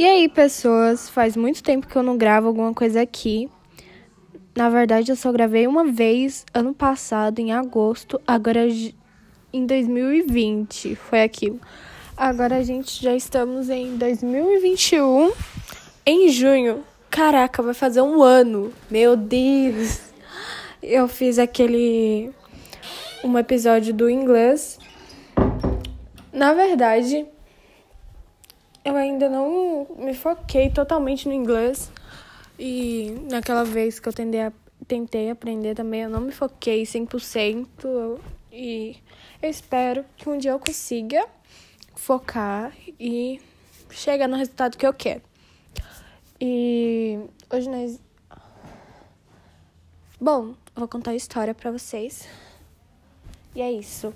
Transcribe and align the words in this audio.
E 0.00 0.06
aí, 0.06 0.30
pessoas, 0.30 1.10
faz 1.10 1.36
muito 1.36 1.62
tempo 1.62 1.86
que 1.86 1.94
eu 1.94 2.02
não 2.02 2.16
gravo 2.16 2.46
alguma 2.46 2.72
coisa 2.72 3.02
aqui. 3.02 3.50
Na 4.56 4.70
verdade, 4.70 5.12
eu 5.12 5.16
só 5.16 5.30
gravei 5.30 5.66
uma 5.66 5.84
vez 5.92 6.46
ano 6.54 6.72
passado, 6.72 7.38
em 7.38 7.52
agosto, 7.52 8.18
agora 8.26 8.66
em 9.52 9.66
2020. 9.66 10.94
Foi 10.94 11.22
aquilo. 11.22 11.60
Agora 12.16 12.56
a 12.56 12.62
gente 12.62 13.02
já 13.02 13.14
estamos 13.14 13.68
em 13.68 13.98
2021, 13.98 15.32
em 16.06 16.30
junho. 16.30 16.82
Caraca, 17.10 17.62
vai 17.62 17.74
fazer 17.74 18.00
um 18.00 18.22
ano. 18.22 18.72
Meu 18.90 19.14
Deus. 19.14 20.00
Eu 20.82 21.08
fiz 21.08 21.38
aquele 21.38 22.30
um 23.22 23.36
episódio 23.36 23.92
do 23.92 24.08
inglês. 24.08 24.78
Na 26.32 26.54
verdade, 26.54 27.26
eu 28.84 28.96
ainda 28.96 29.28
não 29.28 29.86
me 29.96 30.14
foquei 30.14 30.70
totalmente 30.70 31.28
no 31.28 31.34
inglês. 31.34 31.90
E 32.58 33.16
naquela 33.30 33.64
vez 33.64 33.98
que 33.98 34.08
eu 34.08 34.12
tentei, 34.12 34.40
tentei 34.86 35.30
aprender 35.30 35.74
também, 35.74 36.02
eu 36.02 36.10
não 36.10 36.20
me 36.20 36.32
foquei 36.32 36.82
100%. 36.82 38.18
E 38.52 38.96
eu 39.40 39.48
espero 39.48 40.04
que 40.16 40.28
um 40.28 40.36
dia 40.36 40.50
eu 40.50 40.58
consiga 40.58 41.26
focar 41.94 42.72
e 42.98 43.40
chegar 43.90 44.28
no 44.28 44.36
resultado 44.36 44.76
que 44.76 44.86
eu 44.86 44.92
quero. 44.92 45.22
E 46.40 47.18
hoje 47.52 47.68
nós. 47.68 48.00
Bom, 50.20 50.48
eu 50.48 50.56
vou 50.76 50.88
contar 50.88 51.12
a 51.12 51.16
história 51.16 51.54
pra 51.54 51.70
vocês. 51.70 52.28
E 53.54 53.60
é 53.60 53.70
isso. 53.70 54.14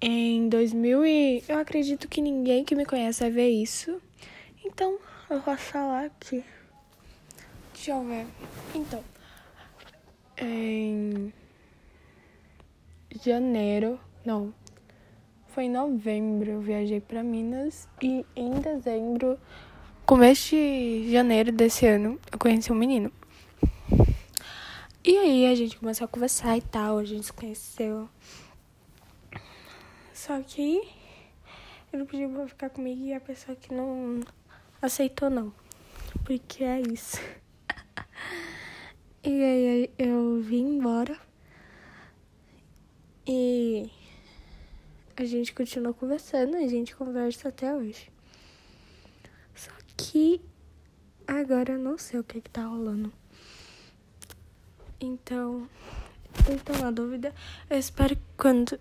Em 0.00 0.48
2000 0.48 1.04
e... 1.04 1.44
Eu 1.48 1.58
acredito 1.58 2.08
que 2.08 2.20
ninguém 2.20 2.64
que 2.64 2.74
me 2.74 2.86
conhece 2.86 3.20
vai 3.20 3.30
ver 3.30 3.48
isso. 3.48 4.00
Então, 4.64 4.98
eu 5.28 5.40
vou 5.40 5.56
falar 5.56 6.06
aqui. 6.06 6.44
Deixa 7.74 7.92
eu 7.92 8.04
ver. 8.04 8.26
Então, 8.74 9.02
em 10.40 11.32
janeiro, 13.24 13.98
não, 14.24 14.54
foi 15.48 15.64
em 15.64 15.70
novembro 15.70 16.50
eu 16.50 16.60
viajei 16.60 17.00
para 17.00 17.22
Minas 17.22 17.88
e 18.00 18.24
em 18.36 18.52
dezembro, 18.60 19.38
começo 20.06 20.50
de 20.50 21.10
janeiro 21.10 21.50
desse 21.50 21.86
ano, 21.86 22.20
eu 22.30 22.38
conheci 22.38 22.70
um 22.70 22.76
menino. 22.76 23.10
E 25.04 25.16
aí 25.16 25.46
a 25.46 25.54
gente 25.54 25.76
começou 25.76 26.04
a 26.04 26.08
conversar 26.08 26.56
e 26.56 26.60
tal, 26.60 26.98
a 26.98 27.04
gente 27.04 27.26
se 27.26 27.32
conheceu. 27.32 28.08
Só 30.18 30.42
que 30.42 30.82
eu 31.92 32.00
não 32.00 32.04
podia 32.04 32.28
ficar 32.48 32.70
comigo 32.70 33.04
e 33.04 33.14
a 33.14 33.20
pessoa 33.20 33.54
que 33.54 33.72
não 33.72 34.20
aceitou 34.82 35.30
não. 35.30 35.54
Porque 36.24 36.64
é 36.64 36.80
isso. 36.80 37.18
e 39.22 39.44
aí 39.44 39.90
eu 39.96 40.40
vim 40.40 40.76
embora. 40.76 41.16
E 43.28 43.88
a 45.16 45.24
gente 45.24 45.54
continua 45.54 45.94
conversando, 45.94 46.56
a 46.56 46.66
gente 46.66 46.96
conversa 46.96 47.50
até 47.50 47.72
hoje. 47.72 48.10
Só 49.54 49.70
que 49.96 50.40
agora 51.28 51.74
eu 51.74 51.78
não 51.78 51.96
sei 51.96 52.18
o 52.18 52.24
que, 52.24 52.40
que 52.40 52.50
tá 52.50 52.64
rolando. 52.64 53.12
Então, 55.00 55.70
eu 56.50 56.58
tô 56.58 56.72
na 56.72 56.90
dúvida. 56.90 57.32
Eu 57.70 57.78
espero 57.78 58.16
que 58.16 58.22
quando 58.36 58.80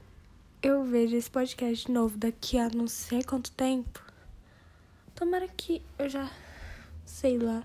eu 0.61 0.83
vejo 0.83 1.15
esse 1.15 1.29
podcast 1.29 1.85
de 1.85 1.91
novo 1.91 2.17
daqui 2.17 2.57
a 2.57 2.69
não 2.69 2.87
sei 2.87 3.23
quanto 3.23 3.51
tempo. 3.51 4.03
Tomara 5.13 5.47
que 5.47 5.81
eu 5.99 6.09
já, 6.09 6.29
sei 7.05 7.37
lá, 7.37 7.63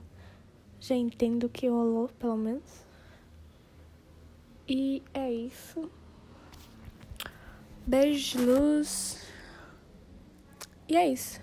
já 0.80 0.94
entendo 0.94 1.44
o 1.44 1.48
que 1.48 1.68
rolou, 1.68 2.08
pelo 2.08 2.36
menos. 2.36 2.84
E 4.68 5.02
é 5.14 5.32
isso. 5.32 5.90
Beijo 7.86 8.38
de 8.38 8.44
luz. 8.44 9.26
E 10.88 10.96
é 10.96 11.08
isso. 11.08 11.40